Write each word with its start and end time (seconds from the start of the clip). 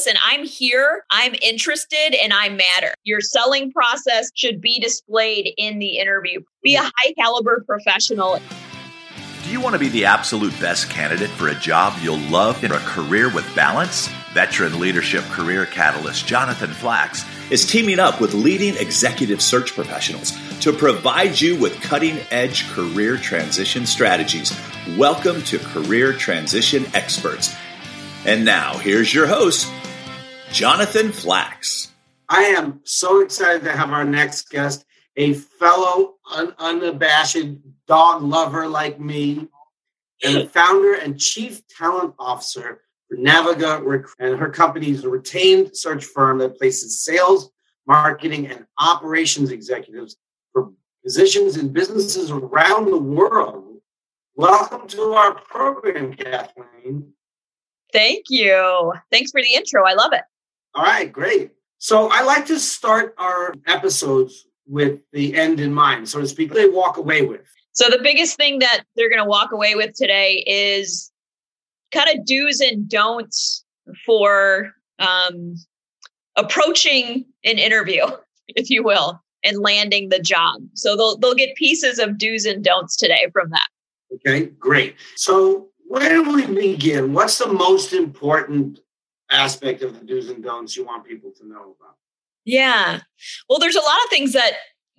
listen, 0.00 0.18
I'm 0.24 0.46
here, 0.46 1.04
I'm 1.10 1.34
interested, 1.42 2.14
and 2.22 2.32
I 2.32 2.48
matter. 2.48 2.94
Your 3.04 3.20
selling 3.20 3.70
process 3.70 4.30
should 4.34 4.58
be 4.58 4.80
displayed 4.80 5.52
in 5.58 5.78
the 5.78 5.98
interview. 5.98 6.40
Be 6.62 6.76
a 6.76 6.82
high 6.82 7.12
caliber 7.18 7.62
professional. 7.66 8.40
Do 9.44 9.50
you 9.50 9.60
want 9.60 9.74
to 9.74 9.78
be 9.78 9.90
the 9.90 10.06
absolute 10.06 10.58
best 10.58 10.88
candidate 10.88 11.28
for 11.28 11.48
a 11.48 11.54
job 11.54 11.98
you'll 12.00 12.16
love 12.16 12.64
in 12.64 12.72
a 12.72 12.78
career 12.78 13.30
with 13.30 13.44
balance? 13.54 14.08
Veteran 14.32 14.80
leadership 14.80 15.22
career 15.24 15.66
catalyst 15.66 16.26
Jonathan 16.26 16.70
Flax 16.70 17.26
is 17.50 17.66
teaming 17.66 17.98
up 17.98 18.22
with 18.22 18.32
leading 18.32 18.78
executive 18.78 19.42
search 19.42 19.74
professionals 19.74 20.32
to 20.60 20.72
provide 20.72 21.38
you 21.38 21.60
with 21.60 21.78
cutting 21.82 22.16
edge 22.30 22.70
career 22.70 23.18
transition 23.18 23.84
strategies. 23.84 24.58
Welcome 24.96 25.42
to 25.42 25.58
Career 25.58 26.14
Transition 26.14 26.86
Experts. 26.94 27.54
And 28.24 28.46
now, 28.46 28.78
here's 28.78 29.12
your 29.12 29.26
host, 29.26 29.70
Jonathan 30.52 31.12
Flax. 31.12 31.92
I 32.28 32.42
am 32.42 32.80
so 32.84 33.20
excited 33.20 33.62
to 33.64 33.72
have 33.72 33.90
our 33.92 34.04
next 34.04 34.50
guest, 34.50 34.84
a 35.16 35.34
fellow 35.34 36.16
un- 36.32 36.54
unabashed 36.58 37.46
dog 37.86 38.22
lover 38.22 38.66
like 38.66 38.98
me, 39.00 39.48
and 40.24 40.36
the 40.36 40.46
founder 40.48 40.94
and 40.94 41.18
chief 41.18 41.66
talent 41.68 42.14
officer 42.18 42.82
for 43.08 43.16
Naviga, 43.16 44.04
and 44.18 44.38
her 44.38 44.50
company 44.50 44.90
is 44.90 45.04
a 45.04 45.08
retained 45.08 45.76
search 45.76 46.04
firm 46.04 46.38
that 46.38 46.58
places 46.58 47.04
sales, 47.04 47.50
marketing, 47.86 48.48
and 48.48 48.66
operations 48.78 49.52
executives 49.52 50.16
for 50.52 50.72
positions 51.04 51.56
in 51.56 51.72
businesses 51.72 52.30
around 52.30 52.86
the 52.86 52.98
world. 52.98 53.80
Welcome 54.34 54.88
to 54.88 55.02
our 55.12 55.34
program, 55.34 56.12
Kathleen. 56.12 57.12
Thank 57.92 58.26
you. 58.28 58.92
Thanks 59.10 59.30
for 59.30 59.40
the 59.40 59.54
intro. 59.54 59.84
I 59.84 59.94
love 59.94 60.12
it. 60.12 60.22
All 60.74 60.84
right, 60.84 61.12
great. 61.12 61.52
So 61.78 62.08
I 62.12 62.22
like 62.22 62.46
to 62.46 62.58
start 62.58 63.14
our 63.18 63.54
episodes 63.66 64.46
with 64.66 65.00
the 65.12 65.34
end 65.34 65.60
in 65.60 65.72
mind, 65.72 66.08
so 66.08 66.20
to 66.20 66.26
speak. 66.26 66.52
They 66.52 66.68
walk 66.68 66.96
away 66.96 67.22
with. 67.22 67.40
So 67.72 67.88
the 67.88 68.00
biggest 68.02 68.36
thing 68.36 68.58
that 68.60 68.84
they're 68.96 69.08
going 69.08 69.22
to 69.22 69.28
walk 69.28 69.52
away 69.52 69.74
with 69.74 69.94
today 69.94 70.44
is 70.46 71.10
kind 71.92 72.08
of 72.10 72.24
do's 72.24 72.60
and 72.60 72.88
don'ts 72.88 73.64
for 74.04 74.72
um, 74.98 75.56
approaching 76.36 77.24
an 77.44 77.58
interview, 77.58 78.04
if 78.48 78.70
you 78.70 78.82
will, 78.84 79.20
and 79.42 79.58
landing 79.58 80.10
the 80.10 80.20
job. 80.20 80.60
So 80.74 80.96
they'll 80.96 81.16
they'll 81.16 81.34
get 81.34 81.56
pieces 81.56 81.98
of 81.98 82.18
do's 82.18 82.44
and 82.44 82.62
don'ts 82.62 82.96
today 82.96 83.28
from 83.32 83.50
that. 83.50 83.68
Okay, 84.14 84.46
great. 84.46 84.96
So 85.16 85.68
where 85.86 86.08
do 86.10 86.32
we 86.32 86.46
begin? 86.46 87.12
What's 87.12 87.38
the 87.38 87.52
most 87.52 87.92
important 87.92 88.80
aspect 89.30 89.82
of 89.82 89.98
the 89.98 90.04
do's 90.04 90.28
and 90.28 90.42
don'ts 90.42 90.76
you 90.76 90.84
want 90.84 91.04
people 91.04 91.30
to 91.38 91.46
know 91.46 91.76
about? 91.78 91.96
Yeah. 92.44 93.00
Well, 93.48 93.58
there's 93.58 93.76
a 93.76 93.80
lot 93.80 93.98
of 94.04 94.10
things 94.10 94.32
that 94.32 94.54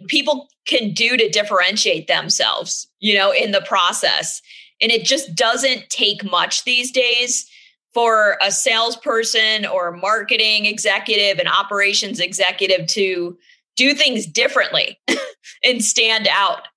people 0.08 0.48
can 0.66 0.94
do 0.94 1.18
to 1.18 1.30
differentiate 1.30 2.08
themselves, 2.08 2.88
you 3.00 3.16
know, 3.16 3.32
in 3.32 3.52
the 3.52 3.62
process. 3.62 4.42
And 4.82 4.92
it 4.92 5.06
just 5.06 5.36
doesn't 5.36 5.90
take 5.90 6.24
much 6.30 6.64
these 6.64 6.92
days 6.92 7.48
for 7.94 8.38
a 8.42 8.52
salesperson 8.52 9.66
or 9.66 9.92
marketing 9.92 10.66
executive 10.66 11.40
and 11.40 11.50
operations 11.50 12.20
executive 12.20 12.88
to 12.88 13.38
do 13.76 13.94
things 13.94 14.26
differently 14.26 15.00
and 15.64 15.84
stand 15.84 16.28
out. 16.32 16.68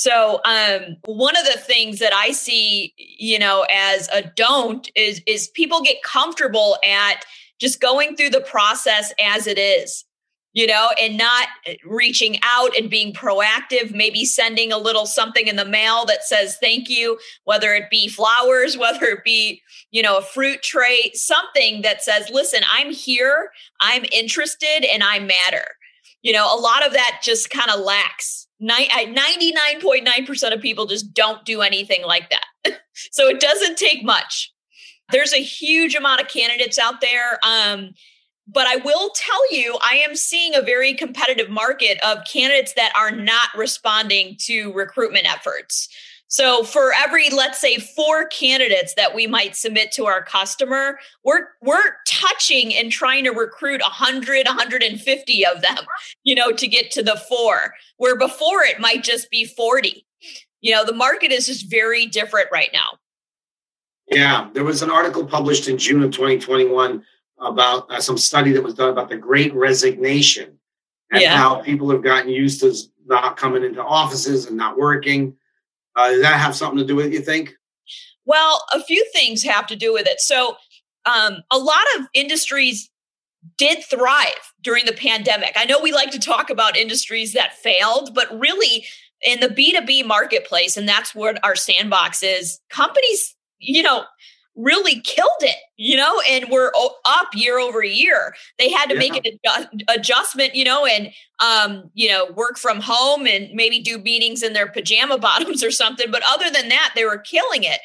So, 0.00 0.40
um, 0.46 0.96
one 1.04 1.36
of 1.36 1.44
the 1.44 1.58
things 1.58 1.98
that 1.98 2.14
I 2.14 2.30
see, 2.30 2.94
you 2.96 3.38
know, 3.38 3.66
as 3.70 4.08
a 4.08 4.22
don't 4.34 4.90
is 4.94 5.20
is 5.26 5.48
people 5.48 5.82
get 5.82 6.02
comfortable 6.02 6.78
at 6.82 7.26
just 7.60 7.82
going 7.82 8.16
through 8.16 8.30
the 8.30 8.40
process 8.40 9.12
as 9.22 9.46
it 9.46 9.58
is 9.58 10.06
you 10.52 10.66
know, 10.66 10.88
and 11.00 11.16
not 11.16 11.48
reaching 11.84 12.36
out 12.42 12.76
and 12.76 12.90
being 12.90 13.12
proactive, 13.12 13.94
maybe 13.94 14.24
sending 14.24 14.72
a 14.72 14.78
little 14.78 15.06
something 15.06 15.46
in 15.46 15.56
the 15.56 15.64
mail 15.64 16.04
that 16.06 16.24
says 16.24 16.56
thank 16.60 16.88
you, 16.88 17.18
whether 17.44 17.72
it 17.74 17.88
be 17.90 18.08
flowers, 18.08 18.76
whether 18.78 19.04
it 19.04 19.22
be, 19.22 19.60
you 19.90 20.02
know, 20.02 20.16
a 20.16 20.22
fruit 20.22 20.62
tray, 20.62 21.12
something 21.12 21.82
that 21.82 22.02
says, 22.02 22.30
listen, 22.32 22.62
I'm 22.72 22.90
here, 22.90 23.50
I'm 23.80 24.04
interested, 24.10 24.84
and 24.90 25.04
I 25.04 25.18
matter. 25.18 25.66
You 26.22 26.32
know, 26.32 26.52
a 26.52 26.58
lot 26.58 26.84
of 26.84 26.94
that 26.94 27.20
just 27.22 27.50
kind 27.50 27.70
of 27.70 27.80
lacks. 27.80 28.48
99.9% 28.62 30.52
of 30.52 30.60
people 30.60 30.86
just 30.86 31.14
don't 31.14 31.44
do 31.44 31.62
anything 31.62 32.02
like 32.04 32.30
that. 32.30 32.44
so 33.10 33.26
it 33.28 33.40
doesn't 33.40 33.78
take 33.78 34.04
much. 34.04 34.52
There's 35.10 35.32
a 35.32 35.42
huge 35.42 35.94
amount 35.94 36.20
of 36.20 36.28
candidates 36.28 36.78
out 36.78 37.00
there. 37.00 37.38
Um, 37.42 37.94
but 38.52 38.66
I 38.66 38.76
will 38.76 39.10
tell 39.14 39.52
you, 39.54 39.78
I 39.84 39.96
am 39.96 40.16
seeing 40.16 40.54
a 40.54 40.62
very 40.62 40.94
competitive 40.94 41.50
market 41.50 41.98
of 42.04 42.18
candidates 42.30 42.74
that 42.74 42.92
are 42.96 43.10
not 43.10 43.48
responding 43.56 44.36
to 44.40 44.72
recruitment 44.72 45.32
efforts. 45.32 45.88
So 46.30 46.62
for 46.62 46.92
every, 46.94 47.28
let's 47.28 47.60
say, 47.60 47.78
four 47.78 48.26
candidates 48.26 48.94
that 48.94 49.16
we 49.16 49.26
might 49.26 49.56
submit 49.56 49.90
to 49.92 50.06
our 50.06 50.22
customer, 50.22 51.00
we're 51.24 51.48
we're 51.60 51.96
touching 52.06 52.72
and 52.72 52.90
trying 52.90 53.24
to 53.24 53.30
recruit 53.30 53.82
100, 53.82 54.46
150 54.46 55.46
of 55.46 55.60
them, 55.60 55.78
you 56.22 56.36
know, 56.36 56.52
to 56.52 56.68
get 56.68 56.92
to 56.92 57.02
the 57.02 57.20
four. 57.28 57.74
Where 57.96 58.16
before 58.16 58.62
it 58.62 58.78
might 58.78 59.02
just 59.02 59.28
be 59.30 59.44
40. 59.44 60.06
You 60.60 60.72
know, 60.72 60.84
the 60.84 60.92
market 60.92 61.32
is 61.32 61.46
just 61.46 61.68
very 61.68 62.06
different 62.06 62.48
right 62.52 62.70
now. 62.72 62.98
Yeah, 64.06 64.50
there 64.52 64.64
was 64.64 64.82
an 64.82 64.90
article 64.90 65.26
published 65.26 65.66
in 65.66 65.78
June 65.78 66.02
of 66.02 66.12
2021 66.12 67.02
about 67.38 67.90
uh, 67.90 68.00
some 68.00 68.18
study 68.18 68.52
that 68.52 68.62
was 68.62 68.74
done 68.74 68.90
about 68.90 69.08
the 69.08 69.16
great 69.16 69.52
resignation 69.52 70.58
and 71.10 71.22
yeah. 71.22 71.36
how 71.36 71.56
people 71.56 71.90
have 71.90 72.02
gotten 72.04 72.28
used 72.28 72.60
to 72.60 72.72
not 73.06 73.36
coming 73.36 73.64
into 73.64 73.82
offices 73.82 74.46
and 74.46 74.56
not 74.56 74.78
working. 74.78 75.36
Uh, 76.00 76.10
does 76.10 76.22
that 76.22 76.40
have 76.40 76.56
something 76.56 76.78
to 76.78 76.84
do 76.84 76.96
with 76.96 77.06
it, 77.06 77.12
you 77.12 77.20
think? 77.20 77.54
Well, 78.24 78.64
a 78.72 78.82
few 78.82 79.04
things 79.12 79.42
have 79.42 79.66
to 79.66 79.76
do 79.76 79.92
with 79.92 80.06
it. 80.06 80.20
So, 80.20 80.56
um, 81.04 81.38
a 81.50 81.58
lot 81.58 81.84
of 81.98 82.06
industries 82.14 82.90
did 83.56 83.84
thrive 83.84 84.52
during 84.62 84.84
the 84.84 84.92
pandemic. 84.92 85.52
I 85.56 85.64
know 85.64 85.80
we 85.80 85.92
like 85.92 86.10
to 86.12 86.18
talk 86.18 86.50
about 86.50 86.76
industries 86.76 87.32
that 87.32 87.54
failed, 87.54 88.14
but 88.14 88.28
really 88.38 88.86
in 89.22 89.40
the 89.40 89.48
B2B 89.48 90.06
marketplace, 90.06 90.76
and 90.76 90.88
that's 90.88 91.14
what 91.14 91.42
our 91.44 91.56
sandbox 91.56 92.22
is, 92.22 92.60
companies, 92.70 93.34
you 93.58 93.82
know, 93.82 94.04
really 94.56 95.00
killed 95.00 95.28
it, 95.40 95.56
you 95.76 95.96
know, 95.96 96.20
and 96.28 96.46
we're 96.50 96.72
up 97.04 97.28
year 97.34 97.58
over 97.58 97.82
year. 97.82 98.34
They 98.58 98.70
had 98.70 98.88
to 98.90 98.94
yeah. 98.94 98.98
make 98.98 99.40
an 99.44 99.84
adjustment, 99.88 100.54
you 100.54 100.64
know, 100.64 100.86
and 100.86 101.10
um, 101.40 101.90
you 101.94 102.08
know, 102.08 102.26
work 102.34 102.58
from 102.58 102.80
home 102.80 103.26
and 103.26 103.50
maybe 103.54 103.80
do 103.80 103.98
meetings 103.98 104.42
in 104.42 104.52
their 104.52 104.68
pajama 104.68 105.18
bottoms 105.28 105.64
or 105.64 105.70
something. 105.70 106.10
But 106.10 106.22
other 106.28 106.50
than 106.50 106.68
that, 106.68 106.92
they 106.94 107.04
were 107.04 107.18
killing 107.18 107.64
it. 107.64 107.80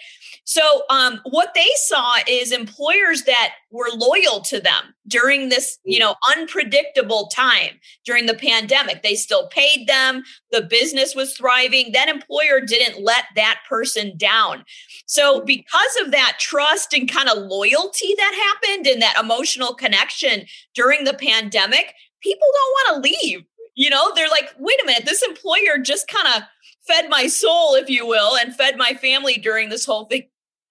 So, 0.47 0.83
um, 0.91 1.21
what 1.25 1.53
they 1.55 1.67
saw 1.75 2.17
is 2.27 2.51
employers 2.51 3.23
that 3.23 3.55
were 3.71 3.89
loyal 3.95 4.41
to 4.41 4.61
them 4.61 4.93
during 5.07 5.49
this, 5.49 5.79
you 5.83 5.97
know, 5.97 6.15
unpredictable 6.35 7.27
time 7.33 7.79
during 8.05 8.27
the 8.27 8.35
pandemic. 8.35 9.01
They 9.01 9.15
still 9.15 9.47
paid 9.47 9.87
them. 9.87 10.23
The 10.51 10.61
business 10.61 11.15
was 11.15 11.35
thriving. 11.35 11.93
That 11.93 12.09
employer 12.09 12.61
didn't 12.61 13.03
let 13.03 13.25
that 13.35 13.61
person 13.67 14.15
down. 14.17 14.63
So, 15.07 15.41
because 15.41 15.97
of 16.03 16.11
that 16.11 16.37
trust 16.39 16.93
and 16.93 17.11
kind 17.11 17.27
of 17.27 17.39
loyalty 17.39 18.13
that 18.15 18.55
happened 18.63 18.85
and 18.85 19.01
that 19.01 19.19
emotional 19.19 19.73
connection 19.73 20.45
during 20.75 21.05
the 21.05 21.15
pandemic, 21.15 21.95
people 22.21 22.47
don't 22.53 22.93
want 22.93 23.03
to 23.03 23.09
leave. 23.09 23.45
You 23.73 23.89
know, 23.89 24.13
they're 24.13 24.29
like, 24.29 24.53
wait 24.59 24.79
a 24.81 24.85
minute, 24.85 25.05
this 25.05 25.23
employer 25.23 25.79
just 25.81 26.07
kind 26.07 26.27
of 26.35 26.43
fed 26.87 27.09
my 27.09 27.25
soul, 27.25 27.73
if 27.73 27.89
you 27.89 28.05
will, 28.05 28.37
and 28.37 28.55
fed 28.55 28.77
my 28.77 28.93
family 28.93 29.39
during 29.39 29.69
this 29.69 29.85
whole 29.85 30.05
thing. 30.05 30.23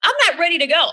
I'm 0.04 0.14
not 0.28 0.38
ready 0.38 0.58
to 0.58 0.66
go. 0.66 0.90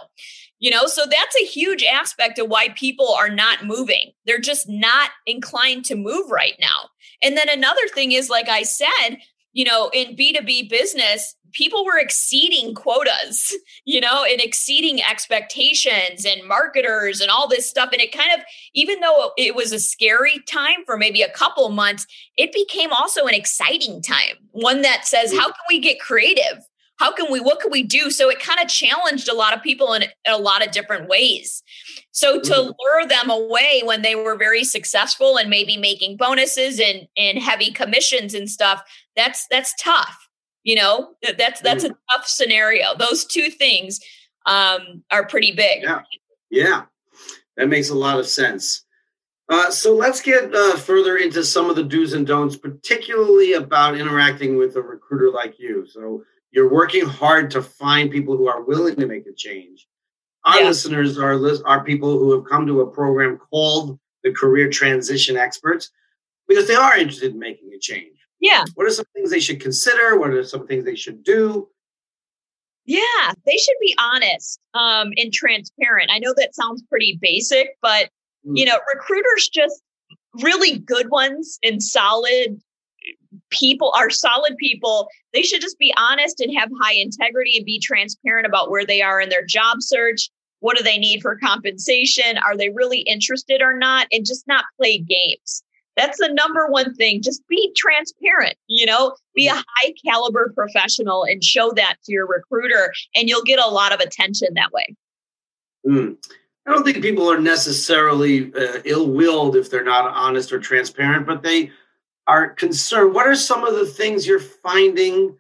You 0.60 0.70
know, 0.70 0.86
so 0.86 1.06
that's 1.10 1.36
a 1.36 1.46
huge 1.46 1.84
aspect 1.84 2.38
of 2.38 2.48
why 2.48 2.70
people 2.70 3.12
are 3.18 3.30
not 3.30 3.66
moving. 3.66 4.12
They're 4.26 4.40
just 4.40 4.70
not 4.70 5.10
inclined 5.26 5.86
to 5.86 5.96
move 5.96 6.30
right 6.30 6.56
now. 6.60 6.90
And 7.24 7.36
then 7.36 7.50
another 7.50 7.88
thing 7.94 8.12
is, 8.12 8.30
like 8.30 8.48
I 8.48 8.62
said, 8.62 9.18
you 9.54 9.66
know, 9.66 9.90
in 9.92 10.16
B2B 10.16 10.70
business, 10.70 11.36
people 11.54 11.86
were 11.86 11.98
exceeding 11.98 12.74
quotas, 12.74 13.56
you 13.86 14.00
know, 14.00 14.24
and 14.24 14.42
exceeding 14.42 15.02
expectations 15.02 16.26
and 16.26 16.48
marketers 16.48 17.22
and 17.22 17.30
all 17.30 17.48
this 17.48 17.70
stuff. 17.70 17.90
And 17.92 18.02
it 18.02 18.12
kind 18.12 18.32
of, 18.38 18.46
even 18.74 19.00
though 19.00 19.32
it 19.38 19.56
was 19.56 19.72
a 19.72 19.80
scary 19.80 20.40
time 20.48 20.86
for 20.86 20.98
maybe 20.98 21.22
a 21.22 21.32
couple 21.32 21.68
months, 21.70 22.06
it 22.38 22.54
became 22.54 22.92
also 22.92 23.26
an 23.26 23.34
exciting 23.34 24.02
time. 24.02 24.38
One 24.52 24.82
that 24.82 25.06
says, 25.06 25.34
how 25.34 25.48
can 25.48 25.66
we 25.70 25.80
get 25.80 26.00
creative? 26.00 26.64
How 27.02 27.12
can 27.12 27.32
we 27.32 27.40
what 27.40 27.60
can 27.60 27.72
we 27.72 27.84
do 27.84 28.12
so 28.12 28.30
it 28.30 28.40
kind 28.40 28.60
of 28.60 28.68
challenged 28.68 29.28
a 29.28 29.34
lot 29.34 29.56
of 29.56 29.64
people 29.64 29.94
in, 29.94 30.04
in, 30.04 30.10
a 30.28 30.38
lot 30.38 30.66
of 30.66 30.72
different 30.72 31.08
ways 31.08 31.64
so 32.12 32.40
to 32.40 32.54
mm. 32.54 32.74
lure 32.80 33.08
them 33.08 33.30
away 33.30 33.82
when 33.84 34.04
they 34.04 34.16
were 34.16 34.38
very 34.38 34.64
successful 34.64 35.38
and 35.38 35.50
maybe 35.50 35.78
making 35.78 36.16
bonuses 36.16 36.80
and 36.80 37.08
and 37.18 37.40
heavy 37.40 37.72
commissions 37.72 38.34
and 38.34 38.50
stuff 38.50 38.84
that's 39.16 39.48
that's 39.50 39.74
tough 39.82 40.30
you 40.64 40.76
know 40.76 41.10
that's 41.38 41.60
that's 41.62 41.84
mm. 41.84 41.90
a 41.90 41.96
tough 42.12 42.28
scenario 42.28 42.96
those 43.00 43.26
two 43.26 43.50
things 43.50 44.00
um 44.46 45.04
are 45.10 45.26
pretty 45.26 45.52
big 45.52 45.82
yeah 45.82 46.02
yeah 46.52 46.84
That 47.58 47.68
makes 47.68 47.90
a 47.90 47.96
lot 47.96 48.20
of 48.20 48.28
sense. 48.28 48.86
Uh, 49.50 49.70
so 49.70 49.94
let's 49.94 50.22
get 50.22 50.54
uh, 50.56 50.78
further 50.78 51.18
into 51.18 51.44
some 51.44 51.70
of 51.70 51.76
the 51.76 51.84
do's 51.84 52.14
and 52.14 52.26
don'ts, 52.26 52.56
particularly 52.56 53.54
about 53.54 53.98
interacting 53.98 54.58
with 54.58 54.78
a 54.78 54.82
recruiter 54.82 55.30
like 55.30 55.60
you. 55.60 55.86
So 55.86 56.24
you're 56.52 56.72
working 56.72 57.06
hard 57.06 57.52
to 57.52 57.62
find 57.62 58.12
people 58.12 58.38
who 58.38 58.48
are 58.48 58.64
willing 58.64 58.96
to 58.98 59.08
make 59.08 59.26
a 59.26 59.34
change. 59.34 59.88
Our 60.46 60.62
yeah. 60.62 60.68
listeners 60.68 61.18
are 61.18 61.40
are 61.66 61.84
people 61.84 62.18
who 62.18 62.34
have 62.34 62.46
come 62.46 62.66
to 62.68 62.82
a 62.82 62.88
program 62.88 63.38
called 63.38 64.00
the 64.24 64.32
Career 64.32 64.70
Transition 64.70 65.38
Experts 65.38 65.90
because 66.48 66.68
they 66.68 66.76
are 66.76 66.98
interested 66.98 67.34
in 67.34 67.40
making 67.40 67.72
a 67.74 67.80
change. 67.80 68.18
Yeah. 68.40 68.66
What 68.76 68.88
are 68.88 68.92
some 68.92 69.06
things 69.14 69.30
they 69.30 69.40
should 69.40 69.62
consider? 69.62 70.20
What 70.20 70.32
are 70.32 70.44
some 70.44 70.68
things 70.68 70.84
they 70.84 70.96
should 70.96 71.24
do? 71.24 71.70
Yeah, 72.86 73.34
they 73.46 73.58
should 73.58 73.78
be 73.80 73.96
honest 74.00 74.60
um, 74.74 75.14
and 75.16 75.32
transparent. 75.32 76.10
I 76.12 76.20
know 76.20 76.34
that 76.36 76.56
sounds 76.56 76.84
pretty 76.90 77.20
basic, 77.22 77.78
but 77.82 78.10
mm. 78.46 78.58
you 78.58 78.66
know, 78.66 78.80
recruiters 78.94 79.50
just 79.50 79.82
really 80.42 80.80
good 80.80 81.10
ones 81.12 81.60
and 81.64 81.82
solid 81.82 82.60
people 83.52 83.94
are 83.96 84.10
solid 84.10 84.58
people. 84.58 85.08
They 85.34 85.44
should 85.44 85.62
just 85.62 85.78
be 85.78 85.94
honest 85.98 86.40
and 86.40 86.58
have 86.58 86.70
high 86.82 86.96
integrity 86.96 87.58
and 87.58 87.66
be 87.66 87.80
transparent 87.80 88.48
about 88.48 88.72
where 88.72 88.86
they 88.86 89.02
are 89.02 89.22
in 89.22 89.30
their 89.30 89.46
job 89.46 89.78
search. 89.82 90.30
What 90.60 90.78
do 90.78 90.84
they 90.84 90.98
need 90.98 91.22
for 91.22 91.38
compensation? 91.38 92.38
Are 92.40 92.58
they 92.58 92.70
really 92.70 93.02
interested 93.02 93.62
or 93.62 93.78
not? 93.78 94.08
And 94.12 94.26
just 94.26 94.48
not 94.48 94.66
play 94.78 94.98
games. 94.98 95.64
That's 95.98 96.20
the 96.20 96.34
number 96.34 96.68
one 96.68 96.96
thing. 96.96 97.22
Just 97.22 97.46
be 97.48 97.72
transparent, 97.76 98.56
you 98.68 98.86
know, 98.86 99.16
be 99.36 99.48
a 99.48 99.56
high 99.56 99.94
caliber 100.06 100.52
professional 100.56 101.24
and 101.24 101.44
show 101.44 101.74
that 101.76 101.98
to 102.06 102.14
your 102.14 102.28
recruiter, 102.28 102.94
and 103.14 103.28
you'll 103.28 103.44
get 103.44 103.60
a 103.60 103.68
lot 103.68 103.94
of 103.94 104.00
attention 104.00 104.50
that 104.54 104.72
way. 104.72 104.96
Mm. 105.86 106.18
I 106.66 106.72
don't 106.72 106.84
think 106.84 107.02
people 107.02 107.30
are 107.30 107.40
necessarily 107.40 108.54
uh, 108.54 108.80
ill 108.86 109.10
willed 109.10 109.56
if 109.56 109.70
they're 109.70 109.84
not 109.84 110.06
honest 110.16 110.54
or 110.54 110.60
transparent, 110.60 111.26
but 111.26 111.44
they 111.44 111.72
are 112.28 112.50
concerned. 112.50 113.14
What 113.14 113.28
are 113.28 113.36
some 113.36 113.64
of 113.64 113.76
the 113.76 113.86
things 113.86 114.28
you're 114.28 114.40
finding 114.40 115.38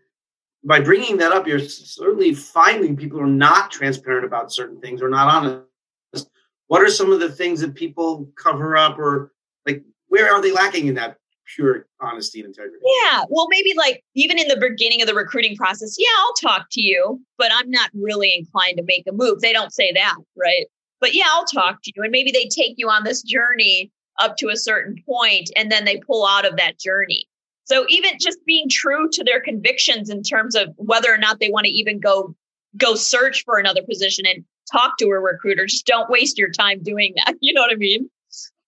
by 0.63 0.80
bringing 0.80 1.18
that 1.18 1.31
up? 1.31 1.48
You're 1.48 1.60
certainly 1.60 2.33
finding 2.33 2.95
people 2.95 3.19
are 3.19 3.28
not 3.28 3.72
transparent 3.72 4.25
about 4.25 4.51
certain 4.51 4.80
things 4.80 5.01
or 5.01 5.10
not 5.10 5.28
honest. 5.28 6.30
What 6.68 6.81
are 6.81 6.89
some 6.89 7.12
of 7.12 7.19
the 7.19 7.31
things 7.31 7.60
that 7.62 7.75
people 7.75 8.30
cover 8.42 8.78
up 8.78 8.98
or 8.98 9.33
like 9.68 9.83
where 10.07 10.33
are 10.33 10.42
they 10.42 10.54
lacking 10.54 10.88
in 10.88 10.95
that 10.95 11.18
pure 11.56 11.86
honesty 12.00 12.39
and 12.39 12.48
integrity? 12.48 12.78
Yeah. 13.04 13.24
Well, 13.30 13.48
maybe 13.50 13.74
like 13.75 14.04
even 14.16 14.39
in 14.39 14.48
the 14.48 14.57
beginning 14.57 15.01
of 15.01 15.07
the 15.07 15.13
recruiting 15.13 15.56
process, 15.57 15.98
yeah, 16.00 16.07
I'll 16.19 16.33
talk 16.33 16.68
to 16.72 16.81
you, 16.81 17.22
but 17.38 17.51
I'm 17.54 17.69
not 17.69 17.89
really 17.94 18.33
inclined 18.33 18.78
to 18.78 18.83
make 18.83 19.04
a 19.07 19.12
move. 19.12 19.42
They 19.42 19.51
don't 19.51 19.74
say 19.74 19.92
that, 19.94 20.16
right? 20.38 20.68
But 21.01 21.13
yeah, 21.13 21.25
I'll 21.31 21.45
talk 21.45 21.81
to 21.83 21.92
you. 21.95 22.04
And 22.04 22.12
maybe 22.12 22.31
they 22.31 22.48
take 22.48 22.75
you 22.78 22.89
on 22.89 23.04
this 23.04 23.22
journey 23.22 23.92
up 24.21 24.38
to 24.38 24.50
a 24.50 24.57
certain 24.57 24.95
point 25.06 25.50
and 25.56 25.71
then 25.71 25.85
they 25.85 25.97
pull 25.97 26.25
out 26.25 26.45
of 26.45 26.57
that 26.57 26.79
journey. 26.79 27.27
So 27.65 27.85
even 27.89 28.13
just 28.19 28.39
being 28.45 28.68
true 28.69 29.07
to 29.12 29.23
their 29.23 29.39
convictions 29.39 30.09
in 30.09 30.23
terms 30.23 30.56
of 30.56 30.69
whether 30.77 31.13
or 31.13 31.18
not 31.18 31.39
they 31.39 31.50
want 31.50 31.65
to 31.65 31.71
even 31.71 32.00
go 32.00 32.35
go 32.77 32.95
search 32.95 33.44
for 33.44 33.57
another 33.57 33.81
position 33.83 34.25
and 34.25 34.45
talk 34.71 34.97
to 34.97 35.06
a 35.07 35.19
recruiter, 35.19 35.65
just 35.65 35.85
don't 35.85 36.09
waste 36.09 36.38
your 36.38 36.51
time 36.51 36.81
doing 36.81 37.13
that. 37.18 37.35
You 37.41 37.53
know 37.53 37.62
what 37.62 37.71
I 37.71 37.75
mean? 37.75 38.09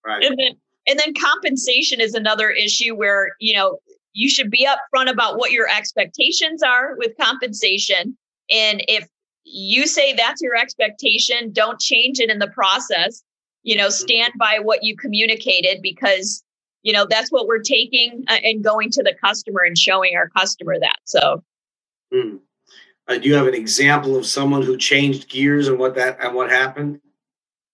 Right. 0.05 0.23
And 0.23 0.37
then 0.37 0.53
and 0.87 0.99
then 0.99 1.13
compensation 1.13 2.01
is 2.01 2.13
another 2.13 2.49
issue 2.49 2.95
where, 2.95 3.35
you 3.39 3.55
know, 3.55 3.79
you 4.13 4.29
should 4.29 4.51
be 4.51 4.67
upfront 4.67 5.09
about 5.09 5.37
what 5.37 5.51
your 5.51 5.67
expectations 5.69 6.61
are 6.61 6.95
with 6.97 7.11
compensation. 7.19 8.17
And 8.51 8.83
if 8.87 9.07
you 9.43 9.87
say 9.87 10.13
that's 10.13 10.41
your 10.41 10.55
expectation, 10.55 11.51
don't 11.51 11.79
change 11.79 12.19
it 12.19 12.29
in 12.29 12.39
the 12.39 12.49
process. 12.49 13.23
You 13.63 13.77
know, 13.77 13.89
stand 13.89 14.33
by 14.37 14.59
what 14.61 14.83
you 14.83 14.95
communicated 14.95 15.81
because, 15.81 16.43
you 16.81 16.91
know, 16.91 17.05
that's 17.09 17.31
what 17.31 17.47
we're 17.47 17.61
taking 17.61 18.25
uh, 18.27 18.39
and 18.43 18.63
going 18.63 18.91
to 18.91 19.03
the 19.03 19.15
customer 19.23 19.61
and 19.61 19.77
showing 19.77 20.15
our 20.15 20.29
customer 20.29 20.79
that. 20.79 20.97
So, 21.05 21.43
mm. 22.13 22.39
uh, 23.07 23.17
do 23.17 23.29
you 23.29 23.35
have 23.35 23.47
an 23.47 23.55
example 23.55 24.17
of 24.17 24.25
someone 24.25 24.63
who 24.63 24.77
changed 24.77 25.29
gears 25.29 25.67
and 25.67 25.79
what 25.79 25.95
that 25.95 26.17
and 26.21 26.35
what 26.35 26.49
happened? 26.49 26.99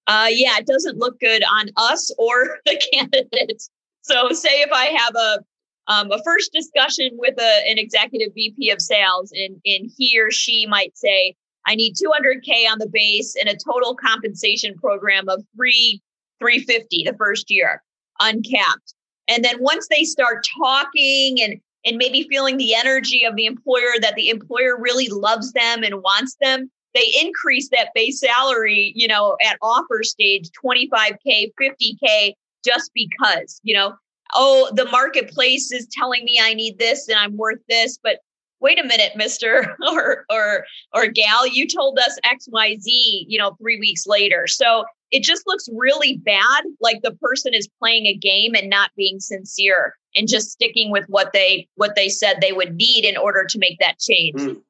uh, 0.10 0.28
yeah, 0.32 0.58
it 0.58 0.66
doesn't 0.66 0.98
look 0.98 1.20
good 1.20 1.44
on 1.44 1.70
us 1.78 2.12
or 2.18 2.58
the 2.66 2.82
candidates. 2.92 3.70
So, 4.02 4.30
say 4.32 4.62
if 4.62 4.72
I 4.74 4.86
have 4.86 5.16
a 5.16 5.40
um, 5.88 6.12
a 6.12 6.22
first 6.24 6.52
discussion 6.54 7.12
with 7.18 7.40
a, 7.40 7.70
an 7.70 7.78
executive 7.78 8.34
VP 8.34 8.72
of 8.72 8.82
sales, 8.82 9.32
and 9.32 9.62
and 9.66 9.90
he 9.96 10.20
or 10.20 10.32
she 10.32 10.66
might 10.66 10.98
say, 10.98 11.36
"I 11.66 11.76
need 11.76 11.96
200k 11.96 12.70
on 12.72 12.80
the 12.80 12.90
base 12.92 13.36
and 13.40 13.50
a 13.50 13.58
total 13.58 13.96
compensation 13.96 14.76
program 14.78 15.30
of 15.30 15.44
three 15.56 16.02
350 16.40 17.04
the 17.04 17.18
first 17.18 17.50
year, 17.50 17.84
uncapped." 18.20 18.94
And 19.28 19.44
then 19.44 19.62
once 19.62 19.88
they 19.90 20.04
start 20.04 20.46
talking 20.62 21.42
and 21.42 21.62
and 21.86 21.98
maybe 21.98 22.28
feeling 22.30 22.58
the 22.58 22.76
energy 22.76 23.24
of 23.24 23.36
the 23.36 23.46
employer 23.46 24.00
that 24.02 24.16
the 24.16 24.30
employer 24.30 24.78
really 24.78 25.08
loves 25.08 25.54
them 25.54 25.84
and 25.84 26.02
wants 26.04 26.36
them, 26.42 26.70
they 26.94 27.14
increase 27.22 27.70
that 27.70 27.92
base 27.96 28.20
salary, 28.20 28.92
you 28.96 29.08
know, 29.08 29.38
at 29.46 29.58
offer 29.62 30.04
stage 30.04 30.50
25K, 30.64 31.52
50K, 31.60 32.34
just 32.66 32.92
because, 32.94 33.62
you 33.64 33.74
know, 33.74 33.94
oh, 34.36 34.70
the 34.76 34.86
marketplace 34.86 35.72
is 35.72 35.88
telling 35.92 36.24
me 36.26 36.40
I 36.42 36.54
need 36.54 36.78
this 36.78 37.08
and 37.08 37.18
I'm 37.18 37.38
worth 37.38 37.60
this, 37.70 37.98
but 38.02 38.20
wait 38.60 38.80
a 38.80 38.84
minute, 38.84 39.14
mister 39.16 39.76
or 39.92 40.26
or 40.30 40.66
or 40.94 41.08
gal, 41.08 41.48
you 41.48 41.68
told 41.68 42.00
us 42.00 42.18
XYZ, 42.26 42.86
you 43.28 43.38
know, 43.38 43.56
three 43.62 43.80
weeks 43.80 44.06
later. 44.08 44.48
So 44.48 44.86
it 45.12 45.24
just 45.24 45.48
looks 45.48 45.68
really 45.74 46.18
bad, 46.18 46.64
like 46.80 47.02
the 47.02 47.16
person 47.16 47.54
is 47.54 47.68
playing 47.80 48.06
a 48.06 48.14
game 48.14 48.54
and 48.56 48.70
not 48.70 48.92
being 48.96 49.20
sincere 49.20 49.96
and 50.16 50.28
just 50.28 50.52
sticking 50.52 50.92
with 50.92 51.06
what 51.08 51.34
they 51.34 51.68
what 51.76 51.96
they 51.96 52.10
said 52.10 52.38
they 52.42 52.54
would 52.54 52.76
need 52.76 53.06
in 53.06 53.18
order 53.18 53.46
to 53.46 53.60
make 53.60 53.78
that 53.80 54.00
change. 54.00 54.40
Mm. 54.40 54.62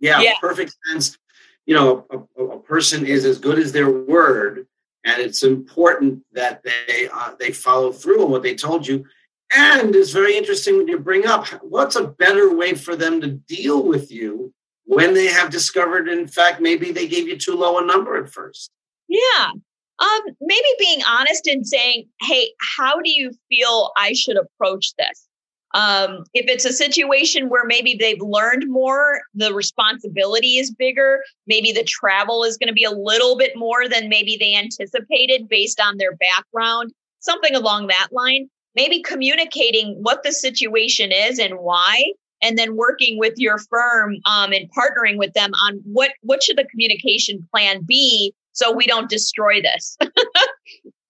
Yeah, 0.00 0.20
yeah, 0.20 0.34
perfect 0.40 0.74
sense 0.90 1.16
you 1.66 1.74
know, 1.74 2.06
a, 2.10 2.42
a, 2.42 2.58
person 2.60 3.06
is 3.06 3.24
as 3.24 3.38
good 3.38 3.58
as 3.58 3.72
their 3.72 3.90
word, 3.90 4.66
and 5.04 5.20
it's 5.20 5.42
important 5.42 6.22
that 6.32 6.62
they 6.62 7.08
uh, 7.12 7.32
they 7.38 7.52
follow 7.52 7.92
through 7.92 8.24
on 8.24 8.30
what 8.30 8.42
they 8.42 8.54
told 8.54 8.86
you. 8.86 9.04
And 9.52 9.94
it's 9.94 10.10
very 10.10 10.36
interesting 10.36 10.78
when 10.78 10.88
you 10.88 10.98
bring 10.98 11.26
up 11.26 11.46
what's 11.62 11.96
a 11.96 12.06
better 12.06 12.54
way 12.56 12.74
for 12.74 12.96
them 12.96 13.20
to 13.20 13.28
deal 13.28 13.82
with 13.84 14.10
you 14.10 14.52
when 14.86 15.14
they 15.14 15.26
have 15.26 15.50
discovered, 15.50 16.08
in 16.08 16.26
fact, 16.26 16.60
maybe 16.60 16.92
they 16.92 17.08
gave 17.08 17.28
you 17.28 17.38
too 17.38 17.54
low 17.54 17.78
a 17.78 17.84
number 17.84 18.16
at 18.16 18.30
first. 18.30 18.70
Yeah. 19.08 19.50
Um, 19.98 20.20
maybe 20.40 20.68
being 20.78 21.00
honest 21.08 21.46
and 21.46 21.66
saying, 21.66 22.06
hey, 22.22 22.52
how 22.76 23.00
do 23.00 23.10
you 23.10 23.32
feel 23.48 23.92
I 23.96 24.12
should 24.12 24.36
approach 24.36 24.92
this? 24.98 25.28
Um, 25.74 26.24
if 26.34 26.46
it's 26.48 26.64
a 26.64 26.72
situation 26.72 27.48
where 27.48 27.64
maybe 27.64 27.96
they've 27.98 28.20
learned 28.20 28.64
more, 28.68 29.22
the 29.34 29.52
responsibility 29.52 30.58
is 30.58 30.72
bigger, 30.72 31.22
maybe 31.48 31.72
the 31.72 31.82
travel 31.82 32.44
is 32.44 32.56
going 32.56 32.68
to 32.68 32.74
be 32.74 32.84
a 32.84 32.92
little 32.92 33.36
bit 33.36 33.52
more 33.56 33.88
than 33.88 34.08
maybe 34.08 34.36
they 34.38 34.54
anticipated 34.54 35.48
based 35.48 35.80
on 35.80 35.96
their 35.96 36.14
background, 36.16 36.92
something 37.18 37.56
along 37.56 37.88
that 37.88 38.08
line. 38.12 38.48
Maybe 38.74 39.02
communicating 39.02 39.94
what 40.02 40.22
the 40.22 40.32
situation 40.32 41.12
is 41.12 41.38
and 41.38 41.58
why, 41.58 42.12
and 42.42 42.58
then 42.58 42.76
working 42.76 43.18
with 43.18 43.34
your 43.36 43.58
firm 43.58 44.16
um, 44.26 44.52
and 44.52 44.68
partnering 44.72 45.16
with 45.16 45.32
them 45.34 45.52
on 45.62 45.80
what 45.84 46.12
what 46.22 46.42
should 46.42 46.58
the 46.58 46.64
communication 46.64 47.46
plan 47.50 47.82
be 47.82 48.34
so 48.52 48.72
we 48.72 48.86
don't 48.86 49.10
destroy 49.10 49.60
this. 49.60 49.96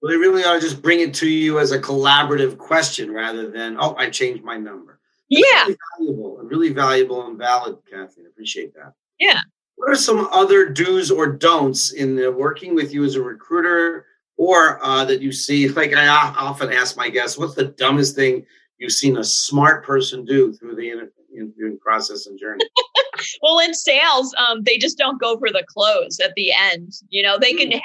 Well, 0.04 0.12
they 0.12 0.18
really 0.18 0.44
ought 0.44 0.56
to 0.56 0.60
just 0.60 0.82
bring 0.82 1.00
it 1.00 1.14
to 1.14 1.26
you 1.30 1.58
as 1.58 1.72
a 1.72 1.80
collaborative 1.80 2.58
question 2.58 3.10
rather 3.10 3.50
than, 3.50 3.78
oh, 3.80 3.94
I 3.96 4.10
changed 4.10 4.44
my 4.44 4.58
number. 4.58 5.00
That's 5.30 5.42
yeah. 5.50 5.62
Really 5.62 5.78
valuable, 5.98 6.36
really 6.42 6.72
valuable 6.74 7.26
and 7.26 7.38
valid, 7.38 7.78
Kathy. 7.90 8.20
I 8.20 8.28
appreciate 8.28 8.74
that. 8.74 8.92
Yeah. 9.18 9.40
What 9.76 9.90
are 9.90 9.96
some 9.96 10.28
other 10.30 10.68
do's 10.68 11.10
or 11.10 11.26
don'ts 11.26 11.94
in 11.94 12.16
working 12.36 12.74
with 12.74 12.92
you 12.92 13.02
as 13.04 13.14
a 13.14 13.22
recruiter 13.22 14.04
or 14.36 14.84
uh, 14.84 15.04
that 15.04 15.22
you 15.22 15.32
see? 15.32 15.68
Like 15.68 15.94
I 15.94 16.08
often 16.08 16.72
ask 16.72 16.96
my 16.96 17.08
guests, 17.08 17.38
what's 17.38 17.54
the 17.54 17.66
dumbest 17.66 18.14
thing 18.16 18.44
you've 18.78 18.92
seen 18.92 19.16
a 19.16 19.24
smart 19.24 19.84
person 19.84 20.24
do 20.24 20.52
through 20.52 20.76
the 20.76 20.90
interviewing 20.90 21.78
process 21.80 22.26
and 22.26 22.38
journey? 22.38 22.64
well, 23.42 23.58
in 23.58 23.74
sales, 23.74 24.34
um, 24.38 24.62
they 24.62 24.78
just 24.78 24.98
don't 24.98 25.20
go 25.20 25.38
for 25.38 25.50
the 25.50 25.64
close 25.68 26.18
at 26.20 26.34
the 26.36 26.52
end. 26.52 26.92
You 27.08 27.22
know, 27.22 27.38
they 27.38 27.52
can 27.52 27.70
mm. 27.70 27.74
have 27.74 27.82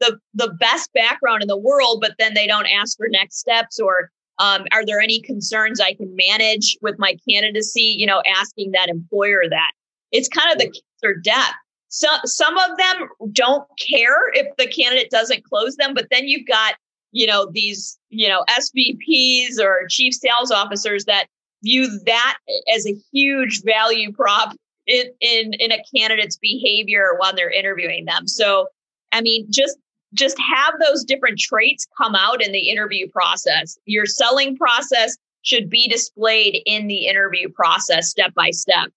the 0.00 0.18
the 0.34 0.52
best 0.54 0.92
background 0.92 1.42
in 1.42 1.48
the 1.48 1.58
world, 1.58 2.00
but 2.00 2.14
then 2.18 2.34
they 2.34 2.46
don't 2.46 2.66
ask 2.66 2.96
for 2.96 3.08
next 3.08 3.38
steps 3.38 3.78
or 3.78 4.10
um, 4.38 4.64
are 4.72 4.84
there 4.84 5.00
any 5.00 5.20
concerns 5.20 5.80
I 5.80 5.94
can 5.94 6.16
manage 6.16 6.76
with 6.80 6.98
my 6.98 7.16
candidacy? 7.28 7.94
You 7.96 8.06
know, 8.06 8.22
asking 8.26 8.72
that 8.72 8.88
employer 8.88 9.42
that 9.48 9.72
it's 10.10 10.28
kind 10.28 10.52
of 10.52 10.58
the 10.58 10.66
kiss 10.66 10.82
or 11.04 11.14
death. 11.14 11.54
So, 11.94 12.08
some 12.24 12.56
of 12.56 12.78
them 12.78 13.08
don't 13.32 13.68
care 13.78 14.32
if 14.32 14.46
the 14.56 14.66
candidate 14.66 15.10
doesn't 15.10 15.44
close 15.44 15.76
them, 15.76 15.92
but 15.92 16.06
then 16.10 16.26
you've 16.26 16.48
got 16.48 16.74
you 17.12 17.26
know 17.26 17.50
these 17.52 17.98
you 18.08 18.28
know 18.28 18.44
SVPs 18.48 19.60
or 19.60 19.86
chief 19.90 20.14
sales 20.14 20.50
officers 20.50 21.04
that 21.04 21.26
view 21.62 22.00
that 22.06 22.38
as 22.74 22.86
a 22.86 22.96
huge 23.12 23.62
value 23.62 24.10
prop 24.10 24.56
in 24.86 25.04
in, 25.20 25.52
in 25.52 25.70
a 25.70 25.84
candidate's 25.94 26.38
behavior 26.38 27.10
while 27.18 27.34
they're 27.36 27.50
interviewing 27.50 28.06
them. 28.06 28.26
So 28.26 28.68
I 29.12 29.20
mean, 29.20 29.46
just 29.50 29.76
just 30.14 30.38
have 30.38 30.74
those 30.80 31.04
different 31.04 31.38
traits 31.38 31.86
come 32.00 32.14
out 32.14 32.42
in 32.42 32.52
the 32.52 32.70
interview 32.70 33.06
process. 33.10 33.76
Your 33.84 34.06
selling 34.06 34.56
process 34.56 35.18
should 35.42 35.68
be 35.68 35.88
displayed 35.88 36.62
in 36.64 36.86
the 36.86 37.06
interview 37.06 37.50
process 37.50 38.08
step 38.08 38.32
by 38.32 38.50
step. 38.50 38.88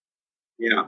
Yeah, 0.58 0.86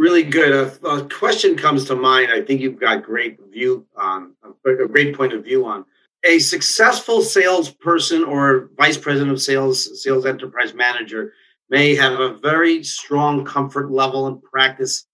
really 0.00 0.22
good. 0.22 0.52
A, 0.52 0.86
a, 0.86 1.08
question 1.08 1.56
comes 1.56 1.84
to 1.84 1.94
mind. 1.94 2.32
I 2.32 2.40
think 2.40 2.62
you've 2.62 2.80
got 2.80 3.02
great 3.02 3.38
view 3.52 3.86
um, 3.96 4.34
on 4.42 4.54
a 4.64 4.88
great 4.88 5.14
point 5.14 5.34
of 5.34 5.44
view 5.44 5.66
on 5.66 5.84
a 6.24 6.38
successful 6.38 7.22
salesperson 7.22 8.24
or 8.24 8.70
vice 8.76 8.96
president 8.96 9.30
of 9.30 9.40
sales, 9.40 10.02
sales 10.02 10.26
enterprise 10.26 10.74
manager 10.74 11.32
may 11.68 11.94
have 11.94 12.18
a 12.18 12.34
very 12.38 12.82
strong 12.82 13.44
comfort 13.44 13.90
level 13.90 14.26
and 14.26 14.42
practice 14.42 15.06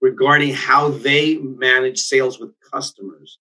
regarding 0.00 0.54
how 0.54 0.88
they 0.88 1.36
manage 1.38 1.98
sales 1.98 2.38
with 2.38 2.52
customers. 2.72 3.38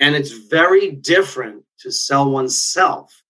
And 0.00 0.14
it's 0.14 0.32
very 0.32 0.90
different 0.90 1.64
to 1.80 1.92
sell 1.92 2.30
oneself. 2.30 3.22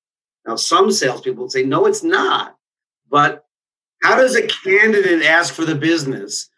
Now, 0.46 0.56
some 0.56 0.90
salespeople 0.90 1.44
would 1.44 1.52
say, 1.52 1.64
no, 1.64 1.86
it's 1.86 2.02
not. 2.02 2.56
But 3.10 3.44
how 4.02 4.16
does 4.16 4.36
a 4.36 4.46
candidate 4.46 5.24
ask 5.24 5.52
for 5.52 5.64
the 5.64 5.74
business? 5.74 6.48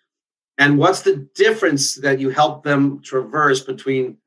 And 0.61 0.77
what's 0.77 1.01
the 1.01 1.27
difference 1.35 1.95
that 1.97 2.21
you 2.21 2.29
help 2.29 2.65
them 2.65 3.01
traverse 3.03 3.63
between 3.63 4.19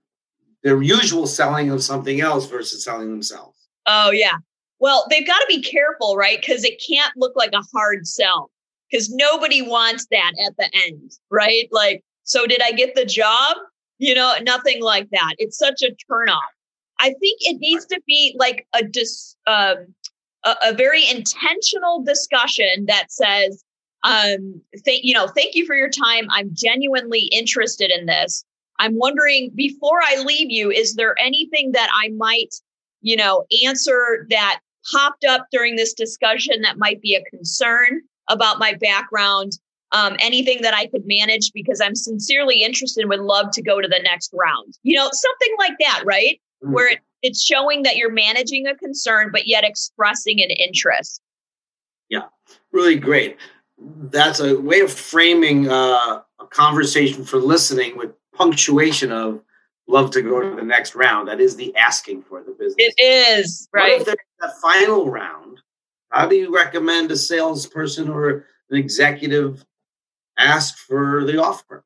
their 0.64 0.82
usual 0.82 1.28
selling 1.28 1.70
of 1.70 1.84
something 1.84 2.22
else 2.22 2.48
versus 2.48 2.84
selling 2.84 3.12
themselves? 3.12 3.70
Oh, 3.86 4.10
yeah. 4.10 4.38
Well, 4.80 5.06
they've 5.12 5.28
got 5.28 5.38
to 5.38 5.46
be 5.48 5.62
careful, 5.62 6.18
right? 6.18 6.42
Because 6.42 6.64
it 6.64 6.82
can't 6.86 7.16
look 7.16 7.34
like 7.36 7.52
a 7.54 7.62
hard 7.72 8.08
sell 8.08 8.50
because 8.90 9.12
nobody 9.12 9.62
wants 9.62 10.08
that 10.10 10.32
at 10.44 10.58
the 10.58 10.70
end, 10.88 11.12
right? 11.30 11.70
Like, 11.72 12.04
so 12.24 12.48
did 12.48 12.62
I 12.64 12.72
get 12.72 12.96
the 12.96 13.06
job? 13.06 13.58
You 14.00 14.16
know, 14.16 14.34
nothing 14.42 14.82
like 14.82 15.10
that. 15.12 15.36
It's 15.38 15.58
such 15.58 15.84
a 15.84 15.96
turnoff. 16.12 16.40
I 17.00 17.10
think 17.10 17.42
it 17.42 17.60
needs 17.60 17.86
to 17.86 18.02
be 18.08 18.36
like 18.40 18.66
a 18.74 18.84
dis, 18.84 19.36
um, 19.46 19.94
a, 20.46 20.56
a 20.66 20.74
very 20.74 21.08
intentional 21.08 22.04
discussion 22.04 22.86
that 22.88 23.12
says, 23.12 23.64
um, 24.04 24.62
thank 24.86 25.04
you 25.04 25.14
know, 25.14 25.28
thank 25.28 25.56
you 25.56 25.66
for 25.66 25.76
your 25.76 25.90
time. 25.90 26.28
I'm 26.30 26.50
genuinely 26.54 27.22
interested 27.32 27.92
in 27.92 28.06
this. 28.06 28.44
I'm 28.80 28.98
wondering 28.98 29.52
before 29.56 30.00
I 30.04 30.22
leave 30.24 30.50
you, 30.50 30.72
is 30.72 30.96
there 30.96 31.16
anything 31.20 31.72
that 31.74 31.90
I 31.94 32.10
might, 32.10 32.56
you 33.02 33.16
know, 33.16 33.46
answer 33.66 34.28
that 34.30 34.60
popped 34.92 35.24
up 35.26 35.48
during 35.52 35.76
this 35.76 35.94
discussion 35.94 36.62
that 36.62 36.78
might 36.78 37.02
be 37.02 37.16
a 37.16 37.24
concern 37.30 38.02
about 38.30 38.60
my 38.60 38.74
background? 38.74 39.54
Um, 39.92 40.16
anything 40.20 40.64
that 40.64 40.74
I 40.74 40.88
could 40.88 41.04
manage 41.06 41.52
because 41.54 41.80
I'm 41.80 41.94
sincerely 41.94 42.64
interested 42.64 43.02
and 43.02 43.12
would 43.12 43.20
love 43.20 43.52
to 43.52 43.62
go 43.62 43.80
to 43.80 43.88
the 43.88 44.00
next 44.04 44.34
round. 44.34 44.74
You 44.82 44.96
know, 44.96 45.08
something 45.12 45.56
like 45.60 45.76
that, 45.82 46.02
right? 46.04 46.42
Mm-hmm. 46.64 46.74
Where 46.74 46.92
it, 46.94 47.00
it's 47.22 47.44
showing 47.44 47.84
that 47.84 47.96
you're 47.96 48.12
managing 48.12 48.66
a 48.66 48.76
concern, 48.76 49.30
but 49.32 49.48
yet 49.48 49.64
expressing 49.64 50.42
an 50.42 50.50
interest. 50.50 51.22
Yeah, 52.10 52.24
really 52.72 52.98
great. 52.98 53.38
That's 53.84 54.40
a 54.40 54.60
way 54.60 54.80
of 54.82 54.92
framing 54.92 55.70
uh, 55.70 56.22
a 56.40 56.48
conversation 56.50 57.26
for 57.26 57.38
listening 57.38 57.98
with 57.98 58.12
punctuation 58.34 59.12
of 59.12 59.42
love 59.88 60.12
to 60.12 60.22
go 60.22 60.42
to 60.42 60.56
the 60.56 60.62
next 60.62 60.96
round. 60.96 61.28
That 61.28 61.40
is 61.40 61.56
the 61.56 61.76
asking 61.76 62.24
for 62.24 62.42
the 62.42 62.52
business. 62.52 62.76
It 62.78 62.96
is, 63.04 63.68
right? 63.74 64.00
What 64.00 64.08
if 64.08 64.16
that 64.40 64.62
final 64.62 65.10
round, 65.10 65.60
how 66.10 66.28
do 66.28 66.36
you 66.36 66.54
recommend 66.56 67.12
a 67.12 67.18
salesperson 67.18 68.10
or 68.10 68.46
an 68.70 68.78
executive 68.78 69.66
ask 70.38 70.78
for 70.78 71.24
the 71.26 71.42
offer? 71.42 71.84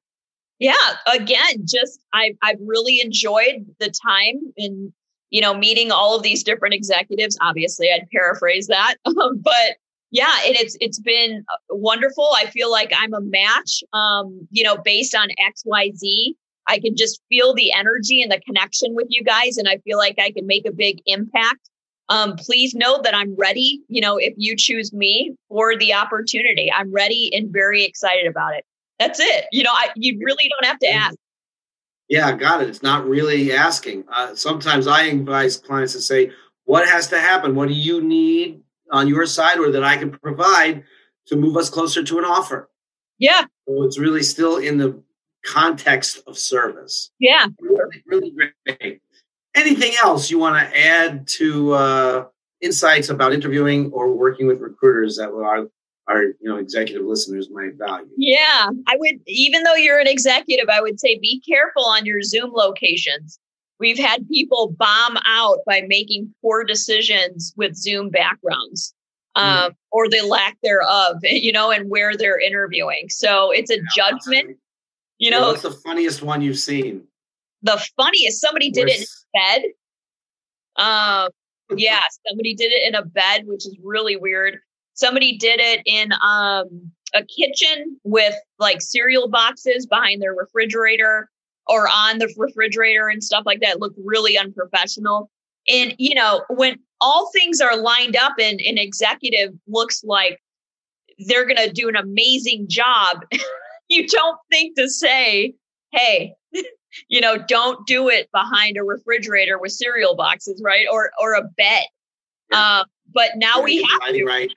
Yeah, 0.59 0.73
again, 1.11 1.65
just 1.65 1.99
I've 2.13 2.35
I've 2.41 2.59
really 2.65 2.99
enjoyed 2.99 3.65
the 3.79 3.91
time 3.91 4.53
in 4.55 4.91
you 5.29 5.41
know 5.41 5.53
meeting 5.53 5.91
all 5.91 6.15
of 6.15 6.23
these 6.23 6.43
different 6.43 6.73
executives. 6.73 7.37
Obviously, 7.41 7.91
I'd 7.91 8.07
paraphrase 8.11 8.67
that, 8.67 8.95
but 9.05 9.77
yeah, 10.11 10.33
and 10.45 10.55
it's 10.55 10.77
it's 10.79 10.99
been 10.99 11.43
uh, 11.51 11.75
wonderful. 11.75 12.29
I 12.35 12.45
feel 12.45 12.71
like 12.71 12.91
I'm 12.95 13.13
a 13.13 13.21
match, 13.21 13.83
um, 13.93 14.47
you 14.51 14.63
know, 14.63 14.77
based 14.77 15.15
on 15.15 15.29
X 15.37 15.63
Y 15.65 15.91
Z. 15.95 16.35
I 16.69 16.79
can 16.79 16.95
just 16.97 17.21
feel 17.29 17.53
the 17.53 17.71
energy 17.71 18.21
and 18.21 18.31
the 18.31 18.41
connection 18.41 18.93
with 18.93 19.07
you 19.09 19.23
guys, 19.23 19.57
and 19.57 19.67
I 19.67 19.77
feel 19.79 19.97
like 19.97 20.15
I 20.19 20.31
can 20.31 20.45
make 20.47 20.67
a 20.67 20.71
big 20.71 20.99
impact. 21.05 21.69
Um, 22.09 22.35
please 22.37 22.73
know 22.73 23.01
that 23.03 23.13
I'm 23.13 23.35
ready. 23.35 23.81
You 23.89 24.01
know, 24.01 24.17
if 24.17 24.33
you 24.37 24.55
choose 24.57 24.93
me 24.93 25.35
for 25.49 25.77
the 25.77 25.93
opportunity, 25.93 26.71
I'm 26.71 26.91
ready 26.91 27.29
and 27.33 27.51
very 27.51 27.83
excited 27.83 28.27
about 28.27 28.55
it. 28.55 28.65
That's 28.99 29.19
it. 29.19 29.45
You 29.51 29.63
know, 29.63 29.73
I, 29.73 29.89
you 29.95 30.17
really 30.23 30.49
don't 30.49 30.67
have 30.67 30.79
to 30.79 30.87
ask. 30.87 31.15
Yeah, 32.07 32.31
got 32.31 32.61
it. 32.61 32.69
It's 32.69 32.83
not 32.83 33.05
really 33.05 33.51
asking. 33.51 34.05
Uh, 34.09 34.35
sometimes 34.35 34.87
I 34.87 35.03
advise 35.03 35.57
clients 35.57 35.93
to 35.93 36.01
say, 36.01 36.31
what 36.63 36.87
has 36.87 37.07
to 37.09 37.19
happen? 37.19 37.55
What 37.55 37.67
do 37.67 37.73
you 37.73 38.01
need 38.01 38.61
on 38.91 39.07
your 39.07 39.25
side 39.25 39.59
or 39.59 39.71
that 39.71 39.83
I 39.83 39.97
can 39.97 40.11
provide 40.11 40.83
to 41.27 41.35
move 41.35 41.57
us 41.57 41.69
closer 41.69 42.03
to 42.03 42.19
an 42.19 42.25
offer? 42.25 42.69
Yeah. 43.19 43.45
So 43.67 43.83
it's 43.83 43.97
really 43.97 44.23
still 44.23 44.57
in 44.57 44.77
the 44.77 45.01
context 45.45 46.21
of 46.27 46.37
service. 46.37 47.11
Yeah. 47.19 47.47
Really, 47.59 48.03
really 48.05 48.33
great. 48.65 49.01
Anything 49.55 49.93
else 50.03 50.29
you 50.29 50.37
want 50.37 50.55
to 50.57 50.79
add 50.79 51.27
to 51.27 51.73
uh, 51.73 52.25
insights 52.61 53.09
about 53.09 53.33
interviewing 53.33 53.91
or 53.91 54.13
working 54.13 54.47
with 54.47 54.59
recruiters 54.59 55.17
that 55.17 55.29
are 55.29 55.67
our 56.07 56.23
you 56.23 56.35
know 56.43 56.57
executive 56.57 57.05
listeners 57.05 57.49
might 57.51 57.75
value. 57.75 58.09
Yeah, 58.17 58.69
I 58.87 58.95
would 58.97 59.19
even 59.27 59.63
though 59.63 59.75
you're 59.75 59.99
an 59.99 60.07
executive, 60.07 60.69
I 60.69 60.81
would 60.81 60.99
say 60.99 61.17
be 61.19 61.41
careful 61.41 61.85
on 61.85 62.05
your 62.05 62.21
Zoom 62.21 62.51
locations. 62.53 63.39
We've 63.79 63.97
had 63.97 64.27
people 64.27 64.75
bomb 64.77 65.17
out 65.25 65.59
by 65.65 65.83
making 65.87 66.33
poor 66.41 66.63
decisions 66.63 67.53
with 67.55 67.75
Zoom 67.75 68.09
backgrounds. 68.09 68.93
Hmm. 69.35 69.43
Um, 69.43 69.71
mm. 69.71 69.75
or 69.91 70.09
the 70.09 70.21
lack 70.21 70.57
thereof, 70.63 71.17
you 71.23 71.51
know, 71.51 71.69
and 71.69 71.89
where 71.89 72.15
they're 72.17 72.39
interviewing. 72.39 73.05
So 73.09 73.51
it's 73.51 73.69
a 73.69 73.75
yeah, 73.75 73.81
judgment. 73.95 74.57
You 75.19 75.31
know, 75.31 75.41
yeah, 75.41 75.47
what's 75.47 75.61
the 75.61 75.71
funniest 75.71 76.23
one 76.23 76.41
you've 76.41 76.59
seen? 76.59 77.03
The 77.63 77.83
funniest, 77.95 78.41
somebody 78.41 78.71
did 78.71 78.87
it 78.87 78.99
in 78.99 79.05
bed. 79.33 79.61
Um, 80.83 81.29
yeah, 81.75 82.01
somebody 82.27 82.53
did 82.53 82.71
it 82.71 82.87
in 82.87 82.95
a 82.95 83.03
bed, 83.03 83.45
which 83.45 83.65
is 83.65 83.75
really 83.83 84.15
weird. 84.15 84.59
Somebody 84.93 85.37
did 85.37 85.59
it 85.59 85.81
in 85.85 86.11
um, 86.13 86.91
a 87.13 87.23
kitchen 87.23 87.99
with 88.03 88.35
like 88.59 88.81
cereal 88.81 89.27
boxes 89.27 89.85
behind 89.85 90.21
their 90.21 90.33
refrigerator 90.33 91.29
or 91.69 91.87
on 91.87 92.19
the 92.19 92.33
refrigerator 92.37 93.07
and 93.07 93.23
stuff 93.23 93.43
like 93.45 93.61
that. 93.61 93.79
look 93.79 93.93
really 94.03 94.37
unprofessional. 94.37 95.29
And, 95.67 95.93
you 95.97 96.15
know, 96.15 96.43
when 96.49 96.79
all 97.01 97.29
things 97.33 97.59
are 97.61 97.75
lined 97.75 98.15
up 98.15 98.33
and 98.39 98.59
an 98.61 98.77
executive 98.77 99.53
looks 99.67 100.03
like 100.03 100.39
they're 101.19 101.45
going 101.45 101.57
to 101.57 101.71
do 101.71 101.89
an 101.89 101.95
amazing 101.95 102.67
job, 102.69 103.23
you 103.89 104.07
don't 104.07 104.37
think 104.51 104.77
to 104.77 104.89
say, 104.89 105.53
hey, 105.91 106.33
you 107.09 107.21
know, 107.21 107.37
don't 107.37 107.85
do 107.85 108.09
it 108.09 108.29
behind 108.31 108.77
a 108.77 108.83
refrigerator 108.83 109.59
with 109.59 109.71
cereal 109.71 110.15
boxes, 110.15 110.61
right? 110.63 110.85
Or 110.91 111.11
or 111.21 111.33
a 111.33 111.43
bed. 111.43 111.83
Yeah. 112.51 112.59
Uh, 112.59 112.83
but 113.13 113.31
now 113.35 113.57
yeah, 113.57 113.63
we 113.63 113.83
have 113.83 114.13
to. 114.13 114.25
Right. 114.25 114.53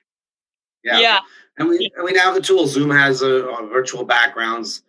Yeah. 0.83 0.99
yeah. 0.99 1.19
And 1.57 1.69
we 1.69 1.91
and 1.95 2.05
we 2.05 2.13
now 2.13 2.25
have 2.25 2.35
the 2.35 2.41
tools. 2.41 2.71
Zoom 2.71 2.89
has 2.89 3.21
a, 3.21 3.45
a 3.45 3.67
virtual 3.67 4.03
backgrounds. 4.03 4.83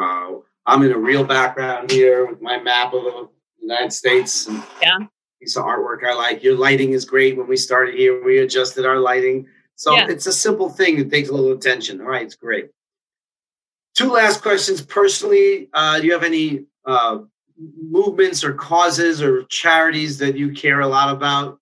Uh, 0.00 0.32
I'm 0.70 0.84
in 0.84 0.92
a 0.92 0.98
real 0.98 1.24
background 1.24 1.90
here 1.90 2.26
with 2.26 2.40
my 2.40 2.56
map 2.60 2.94
of 2.94 3.02
the 3.02 3.28
United 3.60 3.92
States. 3.92 4.46
And 4.46 4.62
yeah. 4.80 4.98
Piece 5.40 5.56
of 5.56 5.64
artwork 5.64 6.04
I 6.06 6.14
like. 6.14 6.44
Your 6.44 6.56
lighting 6.56 6.92
is 6.92 7.04
great. 7.04 7.36
When 7.36 7.48
we 7.48 7.56
started 7.56 7.96
here, 7.96 8.22
we 8.22 8.38
adjusted 8.38 8.86
our 8.86 9.00
lighting. 9.00 9.48
So 9.74 9.96
yeah. 9.96 10.06
it's 10.08 10.26
a 10.26 10.32
simple 10.32 10.68
thing 10.68 10.96
that 10.98 11.10
takes 11.10 11.28
a 11.28 11.32
little 11.32 11.52
attention. 11.52 12.00
All 12.00 12.06
right, 12.06 12.24
it's 12.24 12.36
great. 12.36 12.68
Two 13.96 14.12
last 14.12 14.42
questions. 14.42 14.80
Personally, 14.80 15.68
uh, 15.74 15.98
do 15.98 16.06
you 16.06 16.12
have 16.12 16.22
any 16.22 16.66
uh, 16.86 17.18
movements 17.58 18.44
or 18.44 18.52
causes 18.52 19.20
or 19.20 19.42
charities 19.44 20.18
that 20.18 20.36
you 20.36 20.52
care 20.52 20.80
a 20.80 20.86
lot 20.86 21.12
about? 21.12 21.58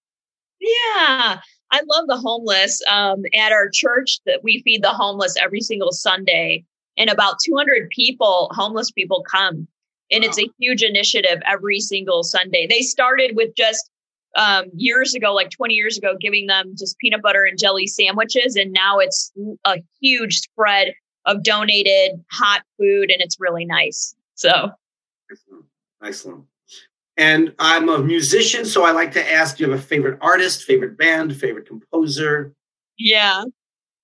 Yeah, 0.60 1.40
I 1.70 1.80
love 1.86 2.08
the 2.08 2.18
homeless. 2.18 2.82
Um, 2.90 3.22
at 3.34 3.52
our 3.52 3.70
church, 3.72 4.18
that 4.26 4.40
we 4.42 4.60
feed 4.64 4.82
the 4.82 4.90
homeless 4.90 5.36
every 5.40 5.62
single 5.62 5.92
Sunday, 5.92 6.64
and 6.98 7.08
about 7.08 7.36
200 7.44 7.88
people, 7.90 8.50
homeless 8.52 8.90
people, 8.90 9.24
come, 9.30 9.66
and 10.10 10.22
wow. 10.24 10.28
it's 10.28 10.38
a 10.38 10.50
huge 10.58 10.82
initiative 10.82 11.40
every 11.46 11.80
single 11.80 12.22
Sunday. 12.22 12.66
They 12.66 12.82
started 12.82 13.36
with 13.36 13.54
just 13.56 13.90
um, 14.36 14.66
years 14.74 15.14
ago, 15.14 15.32
like 15.32 15.50
20 15.50 15.74
years 15.74 15.96
ago, 15.96 16.16
giving 16.20 16.46
them 16.46 16.74
just 16.76 16.98
peanut 16.98 17.22
butter 17.22 17.44
and 17.44 17.58
jelly 17.58 17.86
sandwiches, 17.86 18.56
and 18.56 18.72
now 18.72 18.98
it's 18.98 19.32
a 19.64 19.76
huge 20.00 20.40
spread 20.40 20.92
of 21.24 21.42
donated 21.42 22.22
hot 22.30 22.62
food, 22.78 23.10
and 23.10 23.20
it's 23.20 23.36
really 23.38 23.64
nice. 23.64 24.14
So, 24.34 24.70
excellent, 25.30 25.64
excellent. 26.02 26.44
And 27.16 27.52
I'm 27.58 27.88
a 27.88 27.98
musician, 27.98 28.64
so 28.64 28.84
I 28.84 28.92
like 28.92 29.12
to 29.12 29.32
ask: 29.32 29.56
Do 29.56 29.64
you 29.64 29.70
have 29.70 29.80
a 29.80 29.82
favorite 29.82 30.18
artist, 30.20 30.64
favorite 30.64 30.96
band, 30.96 31.34
favorite 31.36 31.66
composer? 31.66 32.54
Yeah, 32.98 33.44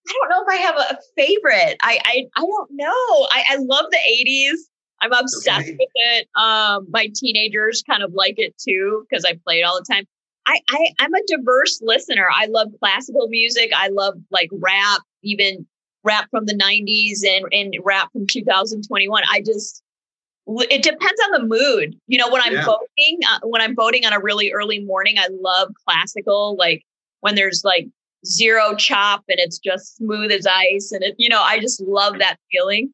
I 0.06 0.12
don't 0.12 0.28
know 0.28 0.42
if 0.42 0.48
I 0.48 0.56
have 0.56 0.76
a 0.76 0.98
favorite. 1.16 1.76
I 1.82 1.98
I, 2.04 2.26
I 2.36 2.40
don't 2.40 2.70
know. 2.72 3.28
I, 3.30 3.44
I 3.50 3.56
love 3.56 3.86
the 3.90 3.98
'80s. 3.98 4.58
I'm 5.00 5.12
obsessed 5.12 5.68
okay. 5.68 5.76
with 5.78 5.88
it. 5.94 6.28
Um, 6.34 6.86
my 6.90 7.08
teenagers 7.14 7.82
kind 7.82 8.02
of 8.02 8.12
like 8.14 8.34
it 8.38 8.56
too 8.58 9.06
because 9.08 9.24
I 9.24 9.38
play 9.44 9.60
it 9.60 9.62
all 9.62 9.78
the 9.78 9.92
time. 9.92 10.04
I, 10.46 10.60
I 10.70 10.86
I'm 10.98 11.14
a 11.14 11.20
diverse 11.26 11.80
listener. 11.82 12.28
I 12.34 12.46
love 12.46 12.68
classical 12.78 13.28
music. 13.28 13.70
I 13.74 13.88
love 13.88 14.14
like 14.30 14.50
rap, 14.52 15.00
even 15.22 15.66
rap 16.04 16.28
from 16.30 16.46
the 16.46 16.54
90s 16.54 17.26
and 17.26 17.46
and 17.52 17.76
rap 17.84 18.10
from 18.12 18.26
2021. 18.26 19.22
I 19.30 19.40
just 19.40 19.82
it 20.46 20.82
depends 20.82 21.20
on 21.24 21.40
the 21.40 21.46
mood. 21.46 21.98
You 22.06 22.18
know, 22.18 22.30
when 22.30 22.42
I'm 22.42 22.52
yeah. 22.52 22.64
voting, 22.66 23.20
uh, 23.28 23.40
when 23.44 23.62
I'm 23.62 23.74
voting 23.74 24.04
on 24.04 24.12
a 24.12 24.20
really 24.20 24.52
early 24.52 24.80
morning, 24.84 25.16
I 25.18 25.28
love 25.30 25.72
classical. 25.88 26.56
Like 26.56 26.82
when 27.20 27.34
there's 27.34 27.62
like 27.64 27.88
zero 28.24 28.74
chop 28.76 29.24
and 29.28 29.38
it's 29.38 29.58
just 29.58 29.96
smooth 29.96 30.30
as 30.30 30.46
ice, 30.46 30.92
and 30.92 31.02
it, 31.02 31.14
you 31.18 31.28
know, 31.28 31.40
I 31.40 31.58
just 31.60 31.80
love 31.80 32.18
that 32.18 32.36
feeling. 32.50 32.92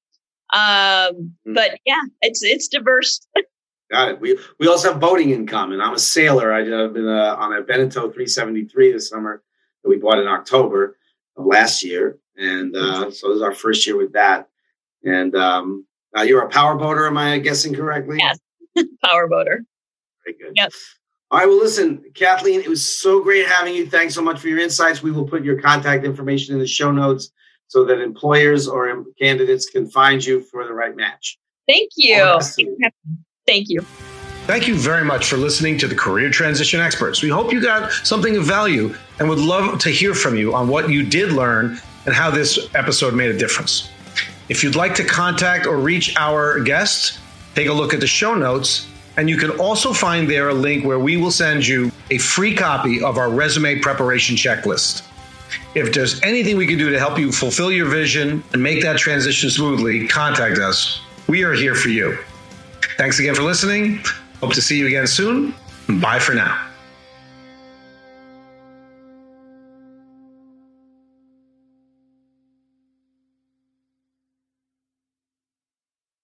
Um, 0.52 1.32
mm. 1.46 1.54
but 1.54 1.78
yeah, 1.86 2.02
it's 2.22 2.42
it's 2.42 2.68
diverse. 2.68 3.26
Got 3.90 4.08
it. 4.08 4.20
We 4.20 4.38
we 4.58 4.68
also 4.68 4.92
have 4.92 5.00
boating 5.00 5.30
in 5.30 5.46
common. 5.46 5.80
I'm 5.80 5.94
a 5.94 5.98
sailor. 5.98 6.52
I've 6.52 6.94
been 6.94 7.08
uh, 7.08 7.36
on 7.38 7.52
a 7.52 7.62
Beneteau 7.62 8.12
373 8.12 8.92
this 8.92 9.08
summer 9.08 9.42
that 9.82 9.88
we 9.88 9.96
bought 9.96 10.18
in 10.18 10.28
October 10.28 10.96
of 11.36 11.44
last 11.44 11.82
year, 11.82 12.18
and 12.36 12.76
uh, 12.76 13.10
so 13.10 13.28
this 13.28 13.36
is 13.36 13.42
our 13.42 13.54
first 13.54 13.86
year 13.86 13.96
with 13.96 14.12
that. 14.12 14.48
And 15.02 15.34
um, 15.34 15.86
uh, 16.16 16.22
you're 16.22 16.42
a 16.42 16.48
power 16.48 16.76
boater, 16.76 17.06
am 17.06 17.18
I 17.18 17.38
guessing 17.38 17.74
correctly? 17.74 18.18
Yes, 18.20 18.38
power 19.04 19.26
boater. 19.26 19.64
Very 20.24 20.36
good. 20.38 20.52
Yep. 20.54 20.72
All 21.30 21.38
right. 21.38 21.46
Well, 21.46 21.58
listen, 21.58 22.04
Kathleen, 22.14 22.60
it 22.60 22.68
was 22.68 22.84
so 22.84 23.22
great 23.22 23.46
having 23.46 23.74
you. 23.74 23.86
Thanks 23.86 24.14
so 24.14 24.22
much 24.22 24.40
for 24.40 24.48
your 24.48 24.58
insights. 24.58 25.02
We 25.02 25.12
will 25.12 25.26
put 25.26 25.44
your 25.44 25.60
contact 25.60 26.04
information 26.04 26.54
in 26.54 26.60
the 26.60 26.66
show 26.66 26.90
notes 26.90 27.30
so 27.68 27.84
that 27.84 28.00
employers 28.00 28.66
or 28.66 29.04
candidates 29.16 29.66
can 29.70 29.88
find 29.88 30.24
you 30.24 30.40
for 30.40 30.64
the 30.64 30.72
right 30.72 30.96
match. 30.96 31.38
Thank 31.68 31.90
you. 31.96 32.40
Thank 33.46 33.68
you. 33.68 33.80
Thank 34.46 34.66
you 34.66 34.74
very 34.74 35.04
much 35.04 35.28
for 35.28 35.36
listening 35.36 35.78
to 35.78 35.86
the 35.86 35.94
Career 35.94 36.30
Transition 36.30 36.80
Experts. 36.80 37.22
We 37.22 37.28
hope 37.28 37.52
you 37.52 37.62
got 37.62 37.92
something 37.92 38.36
of 38.36 38.42
value 38.42 38.92
and 39.20 39.28
would 39.28 39.38
love 39.38 39.78
to 39.80 39.90
hear 39.90 40.14
from 40.14 40.36
you 40.36 40.52
on 40.52 40.66
what 40.66 40.90
you 40.90 41.04
did 41.04 41.30
learn 41.30 41.78
and 42.06 42.14
how 42.14 42.32
this 42.32 42.58
episode 42.74 43.14
made 43.14 43.30
a 43.30 43.38
difference. 43.38 43.88
If 44.48 44.64
you'd 44.64 44.74
like 44.74 44.96
to 44.96 45.04
contact 45.04 45.66
or 45.66 45.76
reach 45.76 46.16
our 46.16 46.58
guests, 46.58 47.20
take 47.54 47.68
a 47.68 47.72
look 47.72 47.94
at 47.94 48.00
the 48.00 48.08
show 48.08 48.34
notes. 48.34 48.88
And 49.16 49.28
you 49.28 49.36
can 49.36 49.50
also 49.50 49.92
find 49.92 50.28
there 50.30 50.48
a 50.48 50.54
link 50.54 50.84
where 50.84 50.98
we 50.98 51.16
will 51.16 51.30
send 51.30 51.66
you 51.66 51.90
a 52.10 52.18
free 52.18 52.54
copy 52.54 53.02
of 53.02 53.18
our 53.18 53.30
resume 53.30 53.80
preparation 53.80 54.36
checklist. 54.36 55.02
If 55.74 55.92
there's 55.92 56.22
anything 56.22 56.56
we 56.56 56.66
can 56.66 56.78
do 56.78 56.90
to 56.90 56.98
help 56.98 57.18
you 57.18 57.32
fulfill 57.32 57.72
your 57.72 57.88
vision 57.88 58.42
and 58.52 58.62
make 58.62 58.82
that 58.82 58.98
transition 58.98 59.50
smoothly, 59.50 60.06
contact 60.06 60.58
us. 60.58 61.00
We 61.28 61.42
are 61.44 61.52
here 61.52 61.74
for 61.74 61.88
you. 61.88 62.18
Thanks 62.96 63.18
again 63.18 63.34
for 63.34 63.42
listening. 63.42 64.02
Hope 64.40 64.52
to 64.54 64.62
see 64.62 64.78
you 64.78 64.86
again 64.86 65.06
soon. 65.06 65.54
Bye 66.00 66.18
for 66.18 66.34
now. 66.34 66.69